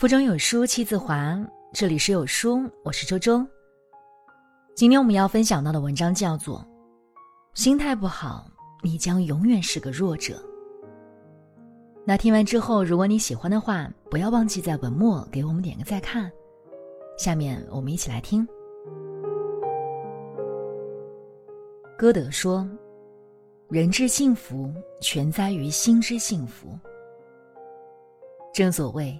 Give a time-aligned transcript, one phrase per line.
[0.00, 1.38] 腹中有书气自华，
[1.74, 3.46] 这里是有书，我是周周。
[4.74, 6.58] 今天我们要分享到的文章叫做
[7.52, 8.50] 《心态不好，
[8.82, 10.36] 你将永远是个弱者》。
[12.06, 16.32] 那听完之后，如果你喜欢的话，不要忘记在文末给我们点个再看。
[17.18, 18.48] 下面我们一起来听。
[21.98, 22.66] 歌德说
[23.68, 26.68] ：“人之幸福，全在于心之幸福。”
[28.54, 29.14] 正所谓。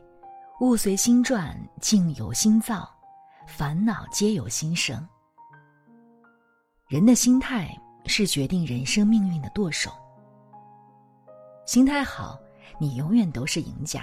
[0.60, 2.86] 物随心转，境由心造，
[3.46, 5.08] 烦恼皆由心生。
[6.86, 7.74] 人的心态
[8.04, 9.90] 是决定人生命运的舵手。
[11.64, 12.38] 心态好，
[12.78, 14.02] 你永远都是赢家；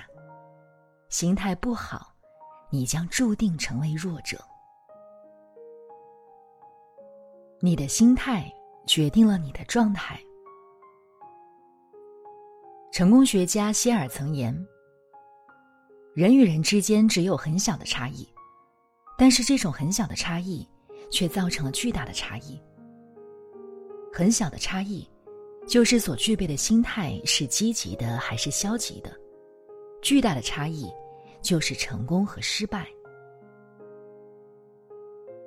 [1.10, 2.12] 心态不好，
[2.72, 4.44] 你将注定成为弱者。
[7.60, 8.52] 你的心态
[8.88, 10.20] 决定了你的状态。
[12.92, 14.68] 成功学家希尔曾言。
[16.18, 18.28] 人与人之间只有很小的差异，
[19.20, 20.68] 但是这种很小的差异，
[21.12, 22.60] 却造成了巨大的差异。
[24.12, 25.08] 很小的差异，
[25.68, 29.12] 就是所具备的心态是积极的还是消极的；
[30.02, 30.92] 巨大的差异，
[31.40, 32.88] 就是成功和失败。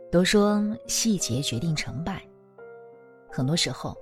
[0.09, 2.25] 都说细节决定成败，
[3.29, 3.97] 很多时候，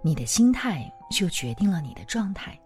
[0.00, 2.58] 你的心态就决定了你的状态。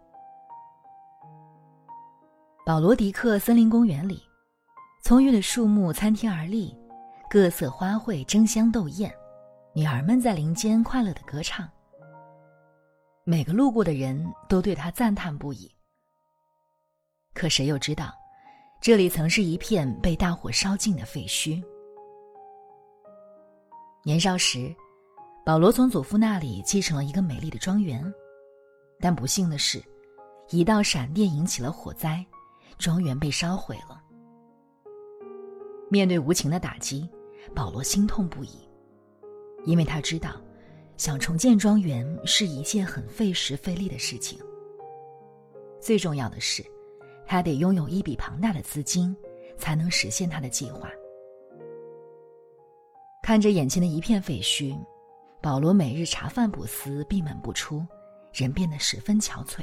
[2.68, 4.22] 保罗迪克森林公园里，
[5.02, 6.76] 葱郁的树木参天而立，
[7.30, 9.10] 各色花卉争相斗艳，
[9.74, 11.66] 女儿们在林间快乐的歌唱。
[13.24, 15.74] 每个路过的人都对他赞叹不已。
[17.32, 18.12] 可谁又知道，
[18.82, 21.64] 这里曾是一片被大火烧尽的废墟。
[24.04, 24.76] 年少时，
[25.42, 28.04] 保罗从祖父那里继承了一个美丽的庄园，
[29.00, 29.82] 但不幸的是，
[30.50, 32.22] 一道闪电引起了火灾。
[32.78, 34.00] 庄园被烧毁了。
[35.90, 37.08] 面对无情的打击，
[37.54, 38.68] 保罗心痛不已，
[39.64, 40.40] 因为他知道，
[40.96, 44.38] 想重建庄园是一件很费时费力的事情。
[45.80, 46.64] 最重要的是，
[47.26, 49.16] 他得拥有一笔庞大的资金，
[49.56, 50.90] 才能实现他的计划。
[53.22, 54.78] 看着眼前的一片废墟，
[55.40, 57.86] 保罗每日茶饭不思，闭门不出，
[58.32, 59.62] 人变得十分憔悴。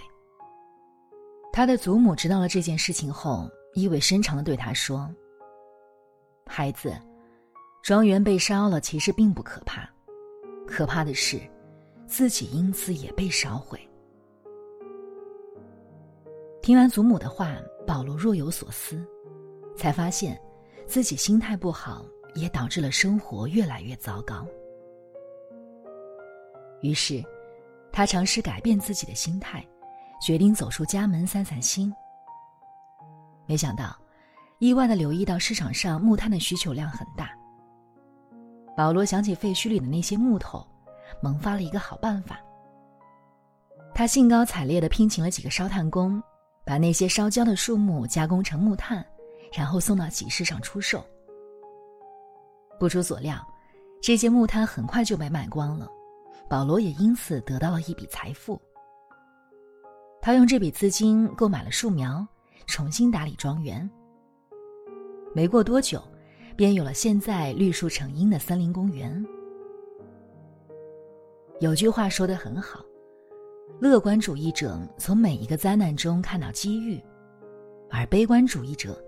[1.56, 5.10] 他的祖母知道了这件事情后，意味深长的对他说
[6.46, 6.94] ：“孩子，
[7.82, 9.90] 庄园被烧了，其实并不可怕，
[10.68, 11.40] 可怕的是，
[12.06, 13.80] 自己因此也被烧毁。”
[16.62, 17.56] 听完祖母的话，
[17.88, 19.02] 保罗若有所思，
[19.78, 20.38] 才发现，
[20.86, 24.46] 自己心态不好，也导致了生活越来越糟糕。
[26.82, 27.24] 于是，
[27.94, 29.66] 他尝试改变自己的心态。
[30.22, 31.94] 决定走出家门散散心。
[33.46, 33.96] 没想到，
[34.60, 37.30] 意外的留意到市场上木炭的需求量很大。
[38.76, 40.66] 保罗想起废墟里的那些木头，
[41.22, 42.40] 萌发了一个好办法。
[43.94, 46.22] 他兴高采烈地聘请了几个烧炭工，
[46.66, 49.06] 把那些烧焦的树木加工成木炭，
[49.54, 51.06] 然后送到集市上出售。
[52.78, 53.38] 不出所料，
[54.02, 55.88] 这些木炭很快就被卖光了，
[56.50, 58.62] 保罗也因此得到了一笔财富。
[60.26, 62.26] 他用这笔资金购买了树苗，
[62.66, 63.88] 重新打理庄园。
[65.36, 66.02] 没过多久，
[66.56, 69.24] 便有了现在绿树成荫的森林公园。
[71.60, 72.84] 有句话说得很好
[73.80, 77.00] ：“乐观主义者从每一个灾难中看到机遇，
[77.92, 79.00] 而悲观主义者，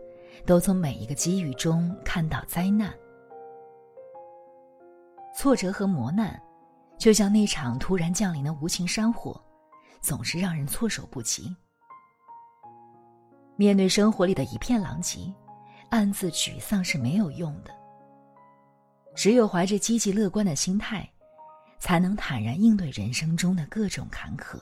[0.45, 2.93] 都从每一个机遇中看到灾难。”
[5.35, 6.39] 挫折和磨难，
[6.95, 9.41] 就像那场突然降临的无情山火。
[10.07, 11.53] 总是让人措手不及。
[13.57, 15.19] 面对生活里的一片狼藉，
[15.89, 17.71] 暗自沮丧是没有用的。
[19.13, 21.05] 只有怀着积极乐观的心态，
[21.77, 24.57] 才能坦然应对人生中的各种坎坷。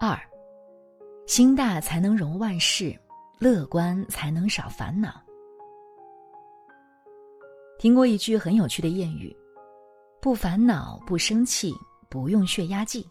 [0.00, 0.18] 二，
[1.26, 2.98] 心大才能容万事，
[3.38, 5.20] 乐观才能少烦恼。
[7.78, 9.36] 听过一句很有趣的谚语
[10.18, 11.74] ：“不烦恼，不生气。”
[12.12, 13.08] 不用血压计。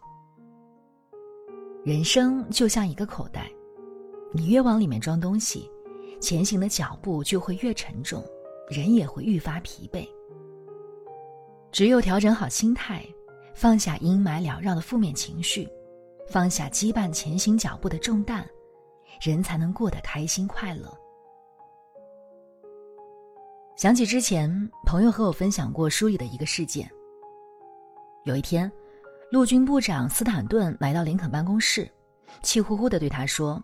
[1.84, 3.52] 人生就像一个口袋，
[4.32, 5.68] 你越往里面装东西，
[6.20, 8.24] 前行的脚步就会越沉重，
[8.70, 10.08] 人也会愈发疲惫。
[11.72, 13.04] 只有调整好心态，
[13.56, 15.68] 放下阴霾缭绕的负面情绪，
[16.30, 18.48] 放下羁绊前行脚步的重担，
[19.20, 20.96] 人才能过得开心快乐。
[23.76, 26.88] 想起之前朋友和我分享过书里的一个事件，
[28.26, 28.72] 有一天。
[29.32, 31.90] 陆军部长斯坦顿来到林肯办公室，
[32.44, 33.64] 气呼呼地对他说：“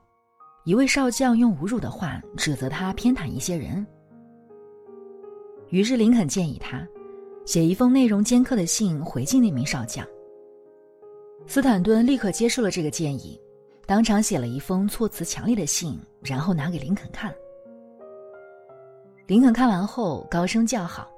[0.63, 3.85] 一位少将用侮辱的话指责他偏袒一些人。
[5.69, 6.87] 于是林肯建议他
[7.45, 10.07] 写一封内容尖刻的信回敬那名少将。
[11.45, 13.37] 斯坦顿立刻接受了这个建议，
[13.85, 17.35] 当场写了一封措辞强烈的信，然后拿给林肯看。
[19.25, 21.11] 林肯看完后高声叫好：“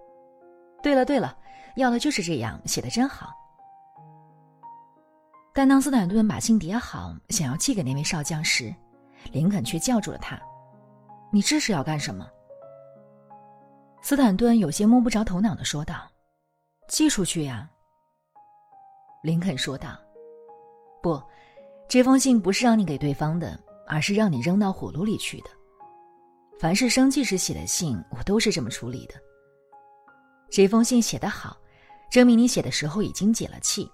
[0.82, 1.38] 对了对了，
[1.76, 3.30] 要的就是这样，写的真好。”
[5.60, 8.74] 但当斯坦顿把信叠好，想要寄给那位少将时，
[9.34, 10.40] 林肯却叫住了他
[11.34, 12.26] ：“你这是要干什么？”
[14.02, 16.10] 斯坦顿有些摸不着头脑的说道
[16.88, 17.70] ：“寄出去呀。”
[19.22, 20.00] 林肯说道
[21.04, 21.22] ：“不，
[21.90, 25.50] 这封信不是让你给对方的，而是让你扔到火炉里去的。
[26.58, 29.16] 凡是生气时写的信，我都是这么处理的。
[30.50, 31.58] 这封信写得好，
[32.10, 33.92] 证明你写的时候已经解了气。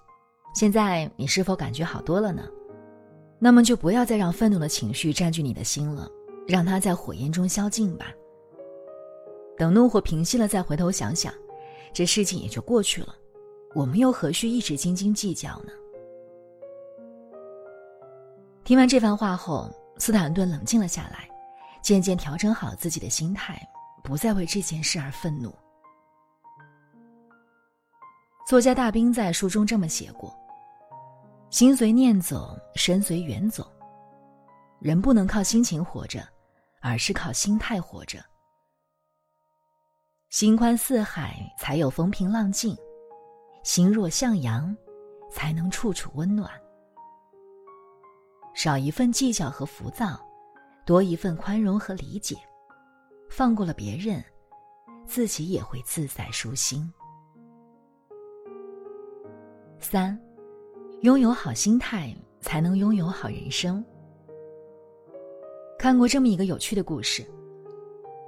[0.56, 2.42] 现在你是否感觉好多了呢？
[3.38, 6.08] 那么就不要再让愤怒的情绪占据你的心了，
[6.48, 8.06] 让它在火焰中消尽吧。”
[9.58, 11.30] 等怒火平息了，再回头想想，
[11.92, 13.14] 这事情也就过去了。
[13.74, 15.72] 我们又何须一直斤斤计较呢？
[18.64, 21.28] 听完这番话后，斯坦顿冷静了下来，
[21.82, 23.60] 渐渐调整好自己的心态，
[24.02, 25.54] 不再为这件事而愤怒。
[28.48, 30.34] 作家大兵在书中这么写过
[31.56, 33.66] ：“心随念走，身随缘走。
[34.78, 36.22] 人不能靠心情活着，
[36.82, 38.22] 而是靠心态活着。”
[40.28, 42.76] 心宽似海，才有风平浪静；
[43.64, 44.76] 心若向阳，
[45.30, 46.50] 才能处处温暖。
[48.54, 50.20] 少一份计较和浮躁，
[50.84, 52.36] 多一份宽容和理解，
[53.30, 54.22] 放过了别人，
[55.06, 56.92] 自己也会自在舒心。
[59.80, 60.20] 三，
[61.02, 63.84] 拥有好心态，才能拥有好人生。
[65.78, 67.24] 看过这么一个有趣的故事：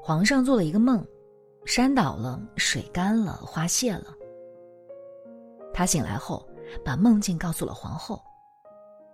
[0.03, 1.05] 皇上做了一个梦。
[1.65, 4.15] 山倒了，水干了，花谢了。
[5.75, 6.49] 他醒来后，
[6.85, 8.23] 把梦境告诉了皇后。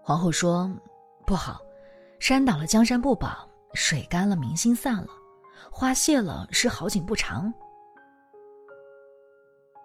[0.02, 0.70] 皇后说
[1.26, 1.60] ：“不好，
[2.20, 5.08] 山倒了，江山不保；水干了，民心散了；
[5.70, 7.52] 花谢了，是好景不长。”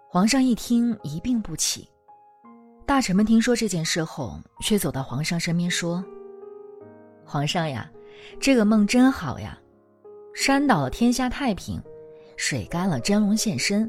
[0.08, 1.88] 皇上一听，一病不起。
[2.90, 6.04] 大臣们听说这件事后，却走到皇上身边说
[7.24, 7.88] ：“皇上呀，
[8.40, 9.56] 这个梦真好呀！
[10.34, 11.80] 山倒了，天下太平。”
[12.36, 13.88] 水干了，真龙现身；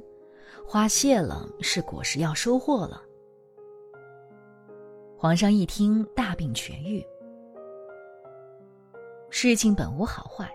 [0.68, 3.01] 花谢了，是果实要收获了。
[5.18, 7.04] 皇上一听，大病痊愈。
[9.31, 10.47] 事情本无好坏，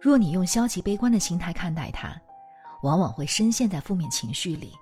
[0.00, 2.18] 若你用消极悲观的心态看待它，
[2.82, 4.72] 往往会深陷在负面情绪里，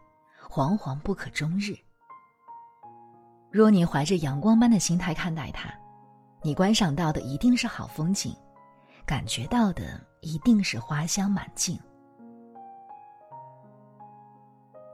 [0.49, 1.77] 惶惶不可终日。
[3.57, 5.73] 若你怀着阳光般的心态看待它，
[6.43, 8.37] 你观赏到的一定是好风景，
[9.07, 11.81] 感觉到的一定是花香满径。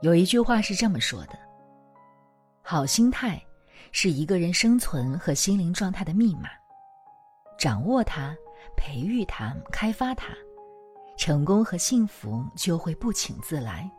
[0.01, 1.37] 有一句话是这么说的
[2.63, 3.37] ：“好心态
[3.91, 6.47] 是一个人生存和心灵状态的密码，
[7.59, 8.33] 掌握它，
[8.77, 10.27] 培育它，开发它，
[11.17, 13.91] 成功和幸福就会不请自来。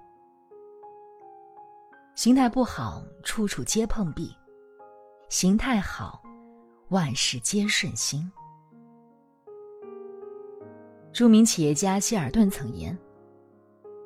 [2.15, 4.35] 心态不好，处处皆碰壁；
[5.35, 6.23] 心态好，
[6.91, 8.31] 万事皆顺心。”
[11.13, 12.97] 著名企业家希尔顿曾言。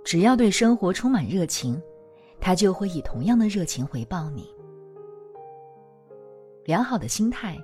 [0.02, 1.78] 只要对生活充满热情，
[2.40, 4.50] 他就会以同样的热情回报你。
[6.64, 7.58] 良好的心态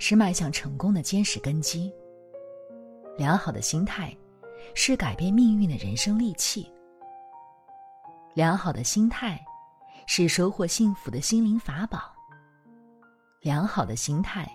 [0.00, 1.94] 是迈向成功的坚实根基。
[3.16, 4.12] 良好的心态
[4.74, 6.68] 是改变命运的人生利器。
[8.34, 9.40] 良好的心态
[10.08, 12.12] 是收获幸福的心灵法宝。
[13.44, 14.50] 良好的心态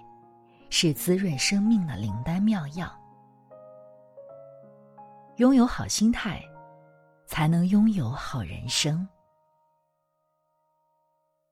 [0.72, 2.92] 是滋润生命的灵丹妙药。
[5.38, 6.44] 拥有好心态。
[7.28, 9.08] 才能拥有好人生。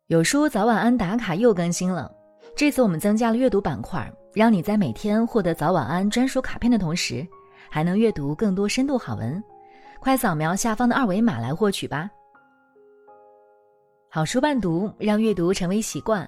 [0.08, 2.12] 有书早晚安打卡又更新了，
[2.56, 7.24] 这次我们增加了阅读板块，让你在每天获得早晚安专属卡片的同时，
[7.70, 9.42] 还能阅读更多深度好文。
[10.00, 12.10] 快扫描下方的二维码来获取吧。
[14.10, 16.28] 好书伴读，让阅读成为习惯。